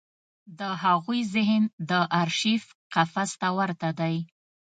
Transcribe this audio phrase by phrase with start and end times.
[0.59, 1.91] د هغوی ذهن د
[2.21, 2.63] ارشیف
[2.93, 4.15] قفس ته ورته دی.